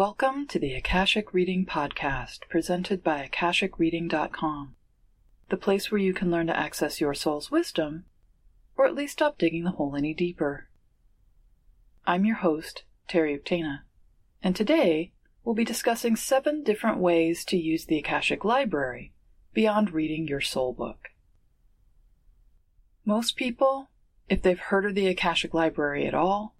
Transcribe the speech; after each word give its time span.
Welcome 0.00 0.46
to 0.46 0.58
the 0.58 0.72
Akashic 0.72 1.34
Reading 1.34 1.66
Podcast, 1.66 2.48
presented 2.48 3.04
by 3.04 3.28
AkashicReading.com, 3.28 4.74
the 5.50 5.56
place 5.58 5.90
where 5.90 6.00
you 6.00 6.14
can 6.14 6.30
learn 6.30 6.46
to 6.46 6.58
access 6.58 7.02
your 7.02 7.12
soul's 7.12 7.50
wisdom, 7.50 8.06
or 8.78 8.86
at 8.86 8.94
least 8.94 9.12
stop 9.12 9.36
digging 9.36 9.64
the 9.64 9.72
hole 9.72 9.94
any 9.94 10.14
deeper. 10.14 10.70
I'm 12.06 12.24
your 12.24 12.36
host, 12.36 12.84
Teri 13.10 13.38
Uktena, 13.38 13.80
and 14.42 14.56
today 14.56 15.12
we'll 15.44 15.54
be 15.54 15.66
discussing 15.66 16.16
seven 16.16 16.62
different 16.62 16.96
ways 16.96 17.44
to 17.44 17.58
use 17.58 17.84
the 17.84 17.98
Akashic 17.98 18.42
Library 18.42 19.12
beyond 19.52 19.90
reading 19.90 20.26
your 20.26 20.40
soul 20.40 20.72
book. 20.72 21.10
Most 23.04 23.36
people, 23.36 23.90
if 24.30 24.40
they've 24.40 24.58
heard 24.58 24.86
of 24.86 24.94
the 24.94 25.08
Akashic 25.08 25.52
Library 25.52 26.06
at 26.06 26.14
all, 26.14 26.54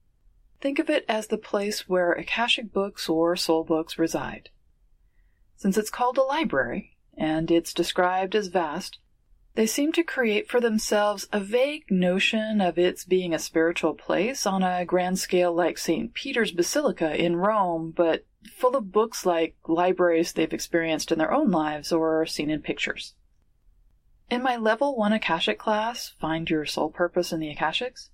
Think 0.61 0.79
of 0.79 0.91
it 0.91 1.05
as 1.09 1.27
the 1.27 1.39
place 1.39 1.89
where 1.89 2.13
Akashic 2.13 2.73
books 2.73 3.09
or 3.09 3.35
soul 3.37 3.65
books 3.65 3.99
reside. 3.99 4.51
Since 5.57 5.79
it's 5.79 5.91
called 5.91 6.19
a 6.19 6.23
library, 6.23 6.97
and 7.17 7.51
it's 7.51 7.73
described 7.73 8.35
as 8.35 8.49
vast, 8.49 8.99
they 9.55 9.67
seem 9.67 9.93
to 9.93 10.03
create 10.03 10.49
for 10.49 10.61
themselves 10.61 11.29
a 11.33 11.41
vague 11.41 11.91
notion 11.91 12.61
of 12.61 12.79
its 12.79 13.05
being 13.05 13.35
a 13.35 13.39
spiritual 13.39 13.95
place 13.95 14.47
on 14.47 14.63
a 14.63 14.85
grand 14.85 15.19
scale 15.19 15.53
like 15.53 15.77
St. 15.77 16.15
Peter's 16.15 16.53
Basilica 16.53 17.15
in 17.15 17.37
Rome, 17.37 17.93
but 17.97 18.27
full 18.57 18.77
of 18.77 18.93
books 18.93 19.27
like 19.27 19.57
libraries 19.67 20.33
they've 20.33 20.53
experienced 20.53 21.11
in 21.11 21.19
their 21.19 21.33
own 21.33 21.51
lives 21.51 21.91
or 21.91 22.25
seen 22.27 22.49
in 22.49 22.63
pictures. 22.63 23.15
In 24.31 24.43
my 24.43 24.57
Level 24.57 24.97
1 24.97 25.13
Akashic 25.13 25.59
class, 25.59 26.11
Find 26.21 26.49
Your 26.49 26.65
Soul 26.65 26.91
Purpose 26.91 27.33
in 27.33 27.41
the 27.41 27.53
Akashics, 27.55 28.11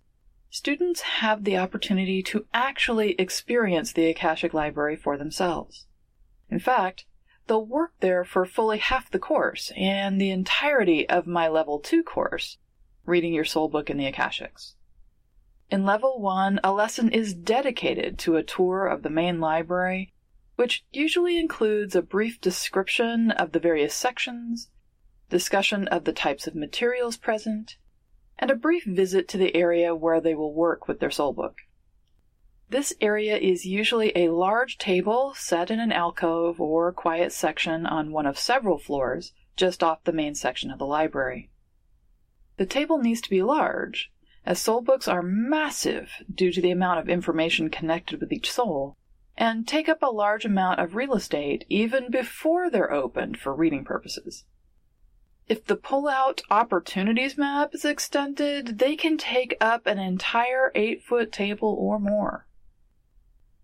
students 0.56 1.02
have 1.02 1.44
the 1.44 1.58
opportunity 1.58 2.22
to 2.22 2.46
actually 2.54 3.12
experience 3.18 3.92
the 3.92 4.06
Akashic 4.06 4.54
Library 4.54 4.96
for 4.96 5.18
themselves. 5.18 5.84
In 6.48 6.58
fact, 6.58 7.04
they'll 7.46 7.66
work 7.66 7.92
there 8.00 8.24
for 8.24 8.46
fully 8.46 8.78
half 8.78 9.10
the 9.10 9.18
course 9.18 9.70
and 9.76 10.18
the 10.18 10.30
entirety 10.30 11.06
of 11.10 11.26
my 11.26 11.46
Level 11.46 11.78
2 11.78 12.02
course, 12.02 12.56
Reading 13.04 13.34
Your 13.34 13.44
Soul 13.44 13.68
Book 13.68 13.90
in 13.90 13.98
the 13.98 14.10
Akashics. 14.10 14.72
In 15.70 15.84
Level 15.84 16.22
1, 16.22 16.60
a 16.64 16.72
lesson 16.72 17.10
is 17.10 17.34
dedicated 17.34 18.18
to 18.20 18.36
a 18.36 18.42
tour 18.42 18.86
of 18.86 19.02
the 19.02 19.10
main 19.10 19.38
library, 19.38 20.14
which 20.54 20.86
usually 20.90 21.38
includes 21.38 21.94
a 21.94 22.00
brief 22.00 22.40
description 22.40 23.30
of 23.30 23.52
the 23.52 23.60
various 23.60 23.92
sections, 23.92 24.70
discussion 25.28 25.86
of 25.88 26.04
the 26.04 26.14
types 26.14 26.46
of 26.46 26.54
materials 26.54 27.18
present, 27.18 27.76
and 28.38 28.50
a 28.50 28.54
brief 28.54 28.84
visit 28.84 29.28
to 29.28 29.38
the 29.38 29.54
area 29.54 29.94
where 29.94 30.20
they 30.20 30.34
will 30.34 30.52
work 30.52 30.86
with 30.86 31.00
their 31.00 31.10
soul 31.10 31.32
book. 31.32 31.58
This 32.68 32.92
area 33.00 33.36
is 33.36 33.64
usually 33.64 34.12
a 34.16 34.30
large 34.30 34.76
table 34.76 35.34
set 35.36 35.70
in 35.70 35.78
an 35.78 35.92
alcove 35.92 36.60
or 36.60 36.92
quiet 36.92 37.32
section 37.32 37.86
on 37.86 38.10
one 38.10 38.26
of 38.26 38.38
several 38.38 38.78
floors 38.78 39.32
just 39.56 39.82
off 39.82 40.04
the 40.04 40.12
main 40.12 40.34
section 40.34 40.70
of 40.70 40.78
the 40.78 40.86
library. 40.86 41.48
The 42.56 42.66
table 42.66 42.98
needs 42.98 43.20
to 43.20 43.30
be 43.30 43.42
large, 43.42 44.10
as 44.44 44.60
soul 44.60 44.80
books 44.80 45.06
are 45.06 45.22
massive 45.22 46.10
due 46.32 46.52
to 46.52 46.60
the 46.60 46.70
amount 46.70 47.00
of 47.00 47.08
information 47.08 47.70
connected 47.70 48.20
with 48.20 48.32
each 48.32 48.50
soul, 48.50 48.96
and 49.36 49.66
take 49.66 49.88
up 49.88 50.02
a 50.02 50.06
large 50.06 50.44
amount 50.44 50.80
of 50.80 50.94
real 50.94 51.14
estate 51.14 51.64
even 51.68 52.10
before 52.10 52.70
they're 52.70 52.92
opened 52.92 53.38
for 53.38 53.54
reading 53.54 53.84
purposes. 53.84 54.44
If 55.48 55.64
the 55.64 55.76
pull-out 55.76 56.42
opportunities 56.50 57.38
map 57.38 57.72
is 57.72 57.84
extended, 57.84 58.80
they 58.80 58.96
can 58.96 59.16
take 59.16 59.56
up 59.60 59.86
an 59.86 59.98
entire 59.98 60.72
8-foot 60.74 61.30
table 61.30 61.76
or 61.78 62.00
more. 62.00 62.48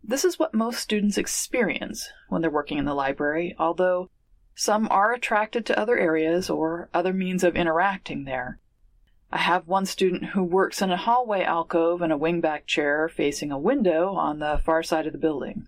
This 0.04 0.24
is 0.24 0.38
what 0.38 0.54
most 0.54 0.78
students 0.78 1.18
experience 1.18 2.08
when 2.28 2.40
they're 2.40 2.50
working 2.50 2.78
in 2.78 2.84
the 2.84 2.94
library, 2.94 3.56
although 3.58 4.10
some 4.54 4.86
are 4.90 5.12
attracted 5.12 5.66
to 5.66 5.78
other 5.78 5.98
areas 5.98 6.48
or 6.48 6.88
other 6.94 7.12
means 7.12 7.42
of 7.42 7.56
interacting 7.56 8.24
there. 8.24 8.60
I 9.32 9.38
have 9.38 9.66
one 9.66 9.86
student 9.86 10.26
who 10.26 10.44
works 10.44 10.82
in 10.82 10.90
a 10.92 10.96
hallway 10.96 11.42
alcove 11.42 12.00
in 12.00 12.12
a 12.12 12.18
wingback 12.18 12.66
chair 12.66 13.08
facing 13.08 13.50
a 13.50 13.58
window 13.58 14.14
on 14.14 14.38
the 14.38 14.60
far 14.64 14.84
side 14.84 15.06
of 15.06 15.12
the 15.12 15.18
building. 15.18 15.66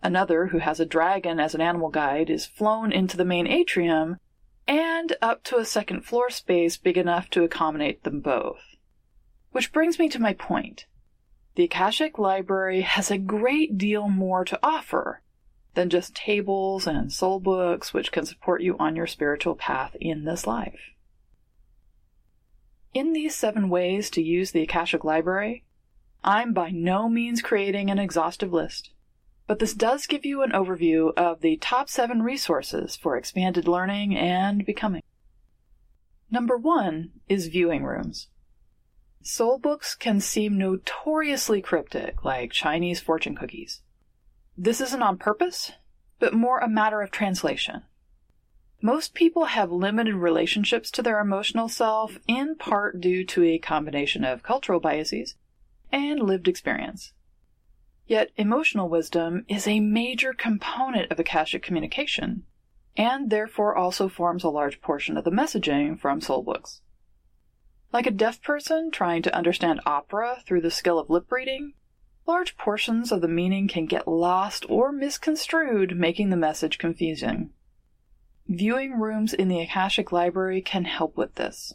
Another, 0.00 0.48
who 0.48 0.58
has 0.58 0.78
a 0.78 0.86
dragon 0.86 1.40
as 1.40 1.56
an 1.56 1.60
animal 1.60 1.88
guide, 1.88 2.30
is 2.30 2.46
flown 2.46 2.92
into 2.92 3.16
the 3.16 3.24
main 3.24 3.48
atrium 3.48 4.18
and 4.66 5.16
up 5.20 5.42
to 5.44 5.58
a 5.58 5.64
second 5.64 6.04
floor 6.04 6.30
space 6.30 6.76
big 6.76 6.96
enough 6.96 7.28
to 7.30 7.42
accommodate 7.42 8.04
them 8.04 8.20
both. 8.20 8.60
Which 9.50 9.72
brings 9.72 9.98
me 9.98 10.08
to 10.10 10.20
my 10.20 10.32
point. 10.32 10.86
The 11.54 11.64
Akashic 11.64 12.18
Library 12.18 12.80
has 12.80 13.10
a 13.10 13.18
great 13.18 13.76
deal 13.76 14.08
more 14.08 14.44
to 14.44 14.58
offer 14.62 15.20
than 15.74 15.90
just 15.90 16.14
tables 16.14 16.86
and 16.86 17.12
soul 17.12 17.40
books 17.40 17.92
which 17.92 18.12
can 18.12 18.24
support 18.24 18.62
you 18.62 18.76
on 18.78 18.96
your 18.96 19.06
spiritual 19.06 19.54
path 19.54 19.96
in 20.00 20.24
this 20.24 20.46
life. 20.46 20.92
In 22.94 23.12
these 23.12 23.34
seven 23.34 23.68
ways 23.68 24.10
to 24.10 24.22
use 24.22 24.52
the 24.52 24.62
Akashic 24.62 25.02
Library, 25.02 25.64
I'm 26.24 26.52
by 26.52 26.70
no 26.70 27.08
means 27.08 27.42
creating 27.42 27.90
an 27.90 27.98
exhaustive 27.98 28.52
list 28.52 28.90
but 29.52 29.58
this 29.58 29.74
does 29.74 30.06
give 30.06 30.24
you 30.24 30.40
an 30.40 30.52
overview 30.52 31.12
of 31.14 31.42
the 31.42 31.58
top 31.58 31.86
seven 31.86 32.22
resources 32.22 32.96
for 32.96 33.18
expanded 33.18 33.68
learning 33.68 34.16
and 34.16 34.64
becoming. 34.64 35.02
Number 36.30 36.56
one 36.56 37.10
is 37.28 37.48
viewing 37.48 37.84
rooms. 37.84 38.28
Soul 39.22 39.58
books 39.58 39.94
can 39.94 40.20
seem 40.20 40.56
notoriously 40.56 41.60
cryptic, 41.60 42.24
like 42.24 42.50
Chinese 42.50 43.00
fortune 43.00 43.36
cookies. 43.36 43.82
This 44.56 44.80
isn't 44.80 45.02
on 45.02 45.18
purpose, 45.18 45.72
but 46.18 46.32
more 46.32 46.60
a 46.60 46.66
matter 46.66 47.02
of 47.02 47.10
translation. 47.10 47.82
Most 48.80 49.12
people 49.12 49.44
have 49.44 49.70
limited 49.70 50.14
relationships 50.14 50.90
to 50.92 51.02
their 51.02 51.20
emotional 51.20 51.68
self, 51.68 52.16
in 52.26 52.56
part 52.56 53.02
due 53.02 53.22
to 53.26 53.44
a 53.44 53.58
combination 53.58 54.24
of 54.24 54.42
cultural 54.42 54.80
biases 54.80 55.34
and 55.92 56.22
lived 56.22 56.48
experience. 56.48 57.12
Yet 58.12 58.30
emotional 58.36 58.90
wisdom 58.90 59.46
is 59.48 59.66
a 59.66 59.80
major 59.80 60.34
component 60.34 61.10
of 61.10 61.18
Akashic 61.18 61.62
communication, 61.62 62.44
and 62.94 63.30
therefore 63.30 63.74
also 63.74 64.06
forms 64.10 64.44
a 64.44 64.50
large 64.50 64.82
portion 64.82 65.16
of 65.16 65.24
the 65.24 65.30
messaging 65.30 65.98
from 65.98 66.20
soul 66.20 66.42
books. 66.42 66.82
Like 67.90 68.06
a 68.06 68.10
deaf 68.10 68.42
person 68.42 68.90
trying 68.90 69.22
to 69.22 69.34
understand 69.34 69.80
opera 69.86 70.42
through 70.44 70.60
the 70.60 70.70
skill 70.70 70.98
of 70.98 71.08
lip 71.08 71.32
reading, 71.32 71.72
large 72.26 72.58
portions 72.58 73.12
of 73.12 73.22
the 73.22 73.28
meaning 73.28 73.66
can 73.66 73.86
get 73.86 74.06
lost 74.06 74.66
or 74.68 74.92
misconstrued, 74.92 75.96
making 75.96 76.28
the 76.28 76.36
message 76.36 76.76
confusing. 76.76 77.48
Viewing 78.46 79.00
rooms 79.00 79.32
in 79.32 79.48
the 79.48 79.60
Akashic 79.60 80.12
Library 80.12 80.60
can 80.60 80.84
help 80.84 81.16
with 81.16 81.36
this. 81.36 81.72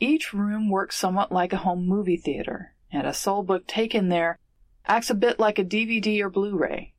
Each 0.00 0.34
room 0.34 0.68
works 0.68 0.96
somewhat 0.96 1.30
like 1.30 1.52
a 1.52 1.58
home 1.58 1.86
movie 1.86 2.16
theater, 2.16 2.74
and 2.90 3.06
a 3.06 3.14
soul 3.14 3.44
book 3.44 3.68
taken 3.68 4.08
there 4.08 4.40
acts 4.86 5.10
a 5.10 5.14
bit 5.14 5.38
like 5.38 5.58
a 5.58 5.64
DVD 5.64 6.20
or 6.20 6.30
Blu 6.30 6.56
ray. 6.56 6.94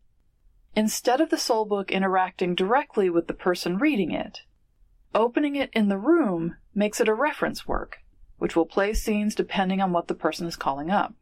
Instead 0.75 1.21
of 1.21 1.29
the 1.29 1.38
soul 1.38 1.66
book 1.66 1.91
interacting 1.91 2.55
directly 2.55 3.09
with 3.09 3.27
the 3.27 3.33
person 3.33 3.77
reading 3.77 4.11
it, 4.11 4.41
opening 5.13 5.55
it 5.55 5.69
in 5.73 5.89
the 5.89 5.97
room 5.97 6.55
makes 6.73 6.99
it 6.99 7.07
a 7.07 7.13
reference 7.13 7.67
work, 7.67 7.99
which 8.38 8.55
will 8.55 8.66
play 8.66 8.93
scenes 8.93 9.35
depending 9.35 9.81
on 9.81 9.91
what 9.91 10.07
the 10.07 10.16
person 10.16 10.47
is 10.47 10.55
calling 10.55 10.89
up. 10.89 11.13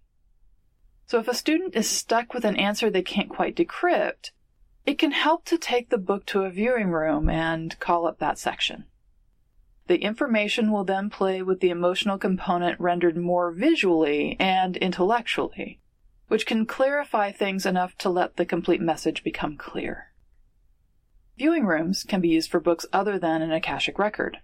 So 1.05 1.19
if 1.19 1.27
a 1.27 1.33
student 1.33 1.75
is 1.75 1.89
stuck 1.89 2.33
with 2.33 2.45
an 2.45 2.55
answer 2.55 2.89
they 2.89 3.01
can't 3.01 3.29
quite 3.29 3.57
decrypt, 3.57 4.31
it 4.85 4.97
can 4.97 5.11
help 5.11 5.43
to 5.45 5.57
take 5.57 5.89
the 5.89 5.97
book 5.97 6.25
to 6.27 6.43
a 6.43 6.49
viewing 6.49 6.89
room 6.89 7.29
and 7.29 7.77
call 7.79 8.07
up 8.07 8.19
that 8.19 8.39
section. 8.39 8.85
The 9.87 9.97
information 9.97 10.71
will 10.71 10.85
then 10.85 11.09
play 11.09 11.41
with 11.41 11.59
the 11.59 11.69
emotional 11.69 12.17
component 12.17 12.79
rendered 12.79 13.17
more 13.17 13.51
visually 13.51 14.37
and 14.39 14.77
intellectually, 14.77 15.80
which 16.31 16.45
can 16.45 16.65
clarify 16.65 17.29
things 17.29 17.65
enough 17.65 17.93
to 17.97 18.09
let 18.09 18.37
the 18.37 18.45
complete 18.45 18.79
message 18.79 19.21
become 19.21 19.57
clear. 19.57 20.13
Viewing 21.37 21.65
rooms 21.65 22.05
can 22.05 22.21
be 22.21 22.29
used 22.29 22.49
for 22.49 22.61
books 22.61 22.85
other 22.93 23.19
than 23.19 23.41
an 23.41 23.51
Akashic 23.51 23.99
record. 23.99 24.37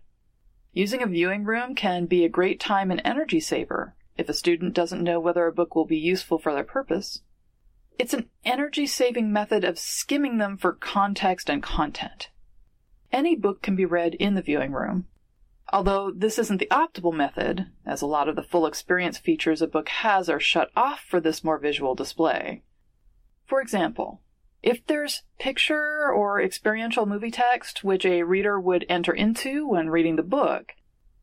Using 0.74 1.02
a 1.02 1.08
viewing 1.08 1.46
room 1.46 1.76
can 1.76 2.06
be 2.06 2.26
a 2.26 2.30
great 2.30 2.60
time 2.60 2.92
and 2.92 3.02
energy 3.06 3.40
saver 3.40 3.96
if 4.18 4.28
a 4.28 4.34
student 4.34 4.74
doesn't 4.74 5.02
know 5.02 5.18
whether 5.18 5.48
a 5.48 5.54
book 5.54 5.76
will 5.76 5.86
be 5.86 5.98
useful 5.98 6.38
for 6.38 6.54
their 6.54 6.66
purpose. 6.66 7.22
It's 7.98 8.14
an 8.14 8.28
energy 8.44 8.86
saving 8.86 9.32
method 9.32 9.64
of 9.64 9.80
skimming 9.80 10.40
them 10.40 10.58
for 10.58 10.74
context 10.74 11.50
and 11.50 11.64
content. 11.64 12.32
Any 13.14 13.34
book 13.34 13.62
can 13.62 13.78
be 13.78 13.86
read 13.86 14.14
in 14.16 14.36
the 14.36 14.42
viewing 14.42 14.74
room, 14.74 15.08
Although 15.74 16.12
this 16.12 16.40
isn't 16.40 16.58
the 16.58 16.70
optimal 16.72 17.14
method, 17.14 17.68
as 17.86 18.02
a 18.02 18.08
lot 18.08 18.30
of 18.30 18.36
the 18.36 18.44
full 18.44 18.66
experience 18.66 19.18
features 19.18 19.62
a 19.62 19.68
book 19.68 19.90
has 19.90 20.30
are 20.30 20.40
shut 20.40 20.72
off 20.76 21.02
for 21.02 21.20
this 21.20 21.44
more 21.44 21.58
visual 21.58 21.94
display. 21.94 22.64
For 23.46 23.60
example, 23.60 24.22
if 24.64 24.86
there's 24.88 25.24
picture 25.40 26.10
or 26.12 26.42
experiential 26.42 27.06
movie 27.06 27.32
text 27.32 27.84
which 27.84 28.06
a 28.06 28.24
reader 28.24 28.60
would 28.60 28.86
enter 28.90 29.14
into 29.14 29.68
when 29.68 29.90
reading 29.90 30.16
the 30.16 30.24
book, 30.24 30.74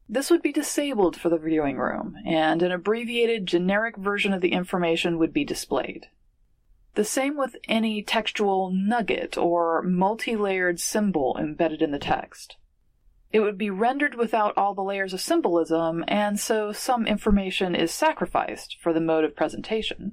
this 0.08 0.30
would 0.30 0.42
be 0.42 0.52
disabled 0.52 1.16
for 1.16 1.30
the 1.30 1.38
viewing 1.38 1.78
room, 1.78 2.16
and 2.26 2.62
an 2.62 2.70
abbreviated 2.70 3.46
generic 3.46 3.96
version 3.96 4.34
of 4.34 4.42
the 4.42 4.52
information 4.52 5.18
would 5.18 5.32
be 5.32 5.44
displayed. 5.44 6.08
The 6.94 7.04
same 7.04 7.36
with 7.36 7.56
any 7.66 8.02
textual 8.02 8.70
nugget 8.70 9.36
or 9.36 9.82
multi 9.82 10.36
layered 10.36 10.78
symbol 10.78 11.36
embedded 11.38 11.82
in 11.82 11.90
the 11.90 11.98
text. 11.98 12.56
It 13.34 13.40
would 13.40 13.58
be 13.58 13.68
rendered 13.68 14.14
without 14.14 14.56
all 14.56 14.74
the 14.74 14.84
layers 14.84 15.12
of 15.12 15.20
symbolism, 15.20 16.04
and 16.06 16.38
so 16.38 16.70
some 16.70 17.04
information 17.04 17.74
is 17.74 17.90
sacrificed 17.90 18.76
for 18.80 18.92
the 18.92 19.00
mode 19.00 19.24
of 19.24 19.34
presentation. 19.34 20.12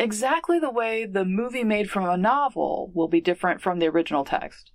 Exactly 0.00 0.58
the 0.58 0.68
way 0.68 1.06
the 1.06 1.24
movie 1.24 1.62
made 1.62 1.88
from 1.88 2.04
a 2.04 2.16
novel 2.16 2.90
will 2.92 3.06
be 3.06 3.20
different 3.20 3.60
from 3.60 3.78
the 3.78 3.86
original 3.86 4.24
text. 4.24 4.72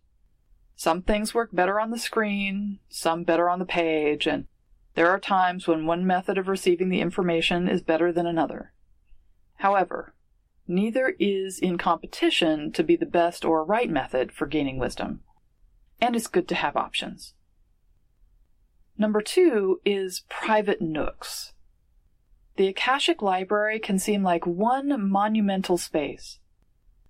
Some 0.78 1.02
things 1.02 1.34
work 1.34 1.50
better 1.52 1.78
on 1.78 1.92
the 1.92 2.00
screen, 2.00 2.80
some 2.88 3.26
better 3.26 3.50
on 3.50 3.60
the 3.60 3.66
page, 3.66 4.26
and 4.26 4.46
there 4.94 5.10
are 5.10 5.20
times 5.20 5.68
when 5.68 5.86
one 5.86 6.08
method 6.08 6.38
of 6.38 6.48
receiving 6.48 6.88
the 6.88 7.02
information 7.02 7.68
is 7.68 7.82
better 7.82 8.14
than 8.14 8.26
another. 8.26 8.72
However, 9.56 10.16
neither 10.66 11.14
is 11.20 11.60
in 11.60 11.78
competition 11.78 12.72
to 12.72 12.84
be 12.84 12.96
the 12.96 13.06
best 13.06 13.44
or 13.44 13.66
right 13.66 13.90
method 13.90 14.32
for 14.32 14.48
gaining 14.48 14.80
wisdom, 14.80 15.24
and 16.00 16.16
it's 16.16 16.28
good 16.28 16.48
to 16.48 16.56
have 16.56 16.78
options. 16.78 17.34
Number 18.98 19.22
two 19.22 19.82
is 19.84 20.24
private 20.30 20.82
nooks. 20.82 21.54
The 22.56 22.68
Akashic 22.68 23.22
Library 23.22 23.80
can 23.80 24.00
seem 24.00 24.24
like 24.24 24.48
one 24.48 25.10
monumental 25.10 25.78
space, 25.78 26.40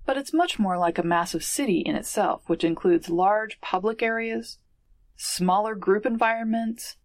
but 0.05 0.17
it's 0.17 0.33
much 0.33 0.57
more 0.57 0.77
like 0.77 0.97
a 0.97 1.03
massive 1.03 1.43
city 1.43 1.79
in 1.79 1.95
itself, 1.95 2.41
which 2.47 2.63
includes 2.63 3.09
large 3.09 3.61
public 3.61 4.01
areas, 4.01 4.57
smaller 5.15 5.75
group 5.75 6.05
environments, 6.05 6.97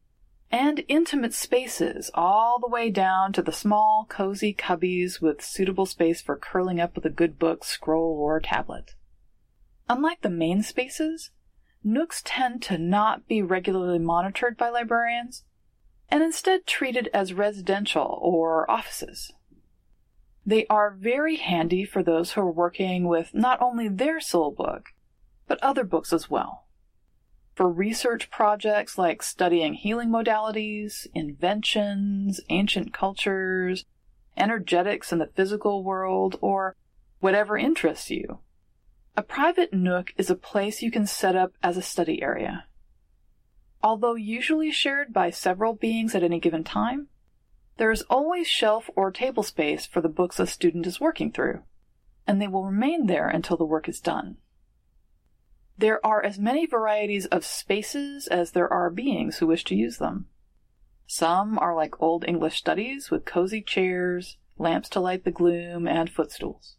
and 0.50 0.82
intimate 0.88 1.34
spaces 1.34 2.10
all 2.14 2.58
the 2.58 2.68
way 2.68 2.90
down 2.90 3.32
to 3.34 3.42
the 3.42 3.52
small, 3.52 4.06
cozy 4.08 4.52
cubbies 4.52 5.20
with 5.20 5.44
suitable 5.44 5.86
space 5.86 6.20
for 6.20 6.36
curling 6.36 6.80
up 6.80 6.94
with 6.94 7.04
a 7.04 7.10
good 7.10 7.38
book, 7.38 7.64
scroll, 7.64 8.18
or 8.18 8.40
tablet. 8.40 8.94
Unlike 9.88 10.22
the 10.22 10.30
main 10.30 10.62
spaces, 10.62 11.30
Nooks 11.82 12.22
tend 12.24 12.62
to 12.62 12.76
not 12.76 13.26
be 13.26 13.42
regularly 13.42 13.98
monitored 13.98 14.56
by 14.56 14.68
librarians 14.68 15.44
and 16.10 16.22
instead 16.22 16.66
treated 16.66 17.08
as 17.14 17.32
residential 17.32 18.18
or 18.20 18.70
offices. 18.70 19.32
They 20.44 20.66
are 20.66 20.90
very 20.90 21.36
handy 21.36 21.84
for 21.84 22.02
those 22.02 22.32
who 22.32 22.40
are 22.40 22.50
working 22.50 23.06
with 23.06 23.34
not 23.34 23.60
only 23.62 23.88
their 23.88 24.20
soul 24.20 24.50
book, 24.50 24.90
but 25.46 25.62
other 25.62 25.84
books 25.84 26.12
as 26.12 26.28
well. 26.28 26.66
For 27.54 27.70
research 27.70 28.30
projects 28.30 28.98
like 28.98 29.22
studying 29.22 29.74
healing 29.74 30.08
modalities, 30.08 31.06
inventions, 31.14 32.40
ancient 32.48 32.92
cultures, 32.92 33.84
energetics 34.36 35.12
in 35.12 35.18
the 35.18 35.30
physical 35.34 35.84
world, 35.84 36.36
or 36.40 36.76
whatever 37.20 37.58
interests 37.58 38.10
you, 38.10 38.40
a 39.16 39.22
private 39.22 39.72
nook 39.72 40.12
is 40.16 40.30
a 40.30 40.34
place 40.34 40.82
you 40.82 40.90
can 40.90 41.06
set 41.06 41.36
up 41.36 41.52
as 41.62 41.76
a 41.76 41.82
study 41.82 42.22
area. 42.22 42.64
Although 43.82 44.14
usually 44.14 44.70
shared 44.70 45.12
by 45.12 45.30
several 45.30 45.74
beings 45.74 46.14
at 46.14 46.22
any 46.22 46.38
given 46.38 46.64
time, 46.64 47.08
there 47.76 47.90
is 47.90 48.02
always 48.10 48.46
shelf 48.46 48.90
or 48.94 49.10
table 49.10 49.42
space 49.42 49.86
for 49.86 50.00
the 50.00 50.08
books 50.08 50.38
a 50.38 50.46
student 50.46 50.86
is 50.86 51.00
working 51.00 51.32
through, 51.32 51.62
and 52.26 52.40
they 52.40 52.48
will 52.48 52.66
remain 52.66 53.06
there 53.06 53.28
until 53.28 53.56
the 53.56 53.64
work 53.64 53.88
is 53.88 54.00
done. 54.00 54.36
There 55.78 56.04
are 56.04 56.22
as 56.22 56.38
many 56.38 56.66
varieties 56.66 57.24
of 57.26 57.44
spaces 57.44 58.26
as 58.26 58.52
there 58.52 58.70
are 58.70 58.90
beings 58.90 59.38
who 59.38 59.46
wish 59.46 59.64
to 59.64 59.74
use 59.74 59.96
them. 59.96 60.26
Some 61.06 61.58
are 61.58 61.74
like 61.74 62.00
Old 62.02 62.24
English 62.28 62.58
studies 62.58 63.10
with 63.10 63.24
cozy 63.24 63.62
chairs, 63.62 64.36
lamps 64.58 64.90
to 64.90 65.00
light 65.00 65.24
the 65.24 65.30
gloom, 65.30 65.88
and 65.88 66.10
footstools. 66.10 66.76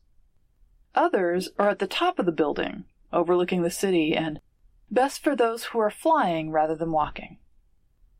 Others 0.95 1.49
are 1.57 1.69
at 1.69 1.79
the 1.79 1.87
top 1.87 2.19
of 2.19 2.25
the 2.25 2.31
building, 2.31 2.85
overlooking 3.13 3.61
the 3.61 3.71
city, 3.71 4.15
and 4.15 4.39
best 4.89 5.23
for 5.23 5.35
those 5.35 5.65
who 5.65 5.79
are 5.79 5.89
flying 5.89 6.51
rather 6.51 6.75
than 6.75 6.91
walking. 6.91 7.37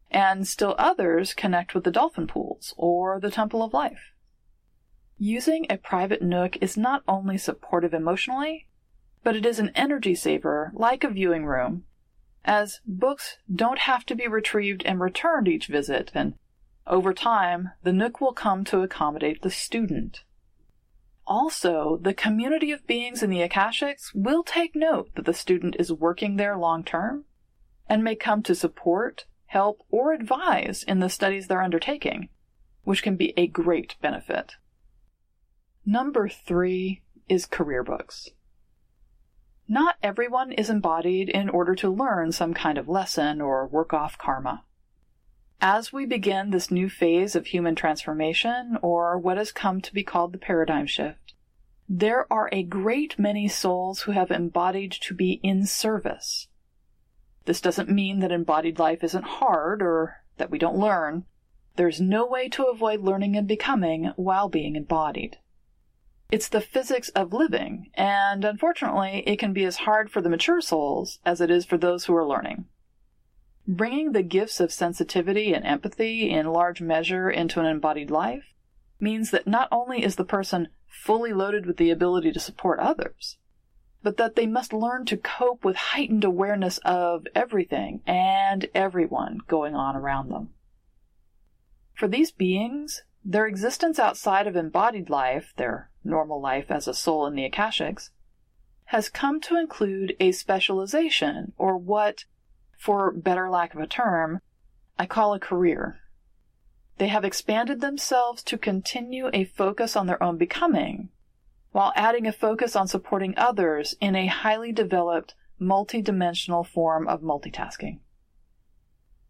And 0.09 0.47
still 0.47 0.75
others 0.77 1.33
connect 1.33 1.73
with 1.73 1.83
the 1.83 1.91
dolphin 1.91 2.27
pools 2.27 2.73
or 2.77 3.19
the 3.19 3.31
Temple 3.31 3.63
of 3.63 3.73
Life. 3.73 4.13
Using 5.17 5.67
a 5.69 5.77
private 5.77 6.21
nook 6.21 6.57
is 6.61 6.77
not 6.77 7.03
only 7.07 7.37
supportive 7.37 7.93
emotionally, 7.93 8.67
but 9.23 9.35
it 9.35 9.45
is 9.45 9.59
an 9.59 9.71
energy 9.75 10.15
saver 10.15 10.71
like 10.73 11.03
a 11.03 11.09
viewing 11.09 11.45
room, 11.45 11.85
as 12.43 12.81
books 12.85 13.37
don't 13.53 13.79
have 13.79 14.05
to 14.07 14.15
be 14.15 14.27
retrieved 14.27 14.83
and 14.83 14.99
returned 14.99 15.47
each 15.47 15.67
visit, 15.67 16.11
and 16.15 16.33
over 16.87 17.13
time, 17.13 17.71
the 17.83 17.93
nook 17.93 18.19
will 18.19 18.33
come 18.33 18.63
to 18.65 18.81
accommodate 18.81 19.43
the 19.43 19.51
student. 19.51 20.23
Also, 21.33 21.97
the 22.01 22.13
community 22.13 22.73
of 22.73 22.85
beings 22.85 23.23
in 23.23 23.29
the 23.29 23.39
Akashics 23.39 24.13
will 24.13 24.43
take 24.43 24.75
note 24.75 25.15
that 25.15 25.23
the 25.23 25.33
student 25.33 25.77
is 25.79 25.89
working 25.89 26.35
there 26.35 26.57
long 26.57 26.83
term 26.83 27.23
and 27.87 28.03
may 28.03 28.15
come 28.15 28.43
to 28.43 28.53
support, 28.53 29.23
help, 29.45 29.79
or 29.89 30.11
advise 30.11 30.83
in 30.83 30.99
the 30.99 31.07
studies 31.07 31.47
they're 31.47 31.61
undertaking, 31.61 32.27
which 32.83 33.01
can 33.01 33.15
be 33.15 33.33
a 33.37 33.47
great 33.47 33.95
benefit. 34.01 34.55
Number 35.85 36.27
three 36.27 37.01
is 37.29 37.45
career 37.45 37.81
books. 37.81 38.27
Not 39.69 39.95
everyone 40.03 40.51
is 40.51 40.69
embodied 40.69 41.29
in 41.29 41.47
order 41.47 41.75
to 41.75 41.89
learn 41.89 42.33
some 42.33 42.53
kind 42.53 42.77
of 42.77 42.89
lesson 42.89 43.39
or 43.39 43.65
work 43.67 43.93
off 43.93 44.17
karma. 44.17 44.65
As 45.63 45.93
we 45.93 46.07
begin 46.07 46.49
this 46.49 46.71
new 46.71 46.89
phase 46.89 47.35
of 47.35 47.45
human 47.45 47.75
transformation, 47.75 48.79
or 48.81 49.19
what 49.19 49.37
has 49.37 49.51
come 49.51 49.79
to 49.81 49.93
be 49.93 50.03
called 50.03 50.33
the 50.33 50.39
paradigm 50.39 50.87
shift, 50.87 51.35
there 51.87 52.25
are 52.33 52.49
a 52.51 52.63
great 52.63 53.19
many 53.19 53.47
souls 53.47 54.01
who 54.01 54.11
have 54.11 54.31
embodied 54.31 54.91
to 54.93 55.13
be 55.13 55.39
in 55.43 55.67
service. 55.67 56.47
This 57.45 57.61
doesn't 57.61 57.91
mean 57.91 58.21
that 58.21 58.31
embodied 58.31 58.79
life 58.79 59.03
isn't 59.03 59.23
hard 59.23 59.83
or 59.83 60.23
that 60.37 60.49
we 60.49 60.57
don't 60.57 60.79
learn. 60.79 61.25
There's 61.75 62.01
no 62.01 62.25
way 62.25 62.49
to 62.49 62.65
avoid 62.65 63.01
learning 63.01 63.37
and 63.37 63.47
becoming 63.47 64.13
while 64.15 64.49
being 64.49 64.75
embodied. 64.75 65.37
It's 66.31 66.49
the 66.49 66.61
physics 66.61 67.09
of 67.09 67.33
living, 67.33 67.91
and 67.93 68.43
unfortunately, 68.43 69.21
it 69.27 69.37
can 69.37 69.53
be 69.53 69.65
as 69.65 69.75
hard 69.75 70.09
for 70.09 70.21
the 70.21 70.29
mature 70.29 70.61
souls 70.61 71.19
as 71.23 71.39
it 71.39 71.51
is 71.51 71.65
for 71.65 71.77
those 71.77 72.05
who 72.05 72.15
are 72.15 72.25
learning. 72.25 72.65
Bringing 73.67 74.11
the 74.11 74.23
gifts 74.23 74.59
of 74.59 74.71
sensitivity 74.71 75.53
and 75.53 75.65
empathy 75.65 76.29
in 76.29 76.47
large 76.47 76.81
measure 76.81 77.29
into 77.29 77.59
an 77.59 77.67
embodied 77.67 78.09
life 78.09 78.53
means 78.99 79.31
that 79.31 79.47
not 79.47 79.67
only 79.71 80.03
is 80.03 80.15
the 80.15 80.25
person 80.25 80.69
fully 80.87 81.31
loaded 81.31 81.65
with 81.65 81.77
the 81.77 81.91
ability 81.91 82.31
to 82.31 82.39
support 82.39 82.79
others, 82.79 83.37
but 84.03 84.17
that 84.17 84.35
they 84.35 84.47
must 84.47 84.73
learn 84.73 85.05
to 85.05 85.17
cope 85.17 85.63
with 85.63 85.75
heightened 85.75 86.23
awareness 86.23 86.79
of 86.79 87.27
everything 87.35 88.01
and 88.05 88.67
everyone 88.73 89.39
going 89.47 89.75
on 89.75 89.95
around 89.95 90.29
them. 90.29 90.49
For 91.93 92.07
these 92.07 92.31
beings, 92.31 93.03
their 93.23 93.45
existence 93.45 93.99
outside 93.99 94.47
of 94.47 94.55
embodied 94.55 95.09
life, 95.09 95.53
their 95.57 95.91
normal 96.03 96.41
life 96.41 96.71
as 96.71 96.87
a 96.87 96.93
soul 96.93 97.27
in 97.27 97.35
the 97.35 97.47
Akashics, 97.47 98.09
has 98.85 99.07
come 99.07 99.39
to 99.39 99.57
include 99.57 100.15
a 100.19 100.31
specialization, 100.31 101.53
or 101.57 101.77
what 101.77 102.25
for 102.81 103.11
better 103.11 103.47
lack 103.47 103.75
of 103.75 103.79
a 103.79 103.85
term, 103.85 104.41
I 104.97 105.05
call 105.05 105.35
a 105.35 105.39
career. 105.39 105.99
They 106.97 107.09
have 107.09 107.23
expanded 107.23 107.79
themselves 107.79 108.41
to 108.43 108.57
continue 108.57 109.29
a 109.31 109.45
focus 109.45 109.95
on 109.95 110.07
their 110.07 110.21
own 110.21 110.39
becoming, 110.39 111.09
while 111.71 111.93
adding 111.95 112.25
a 112.25 112.31
focus 112.31 112.75
on 112.75 112.87
supporting 112.87 113.35
others 113.37 113.95
in 114.01 114.15
a 114.15 114.25
highly 114.25 114.71
developed, 114.71 115.35
multidimensional 115.61 116.65
form 116.65 117.07
of 117.07 117.21
multitasking. 117.21 117.99